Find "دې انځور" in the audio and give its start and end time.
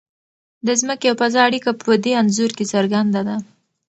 2.03-2.51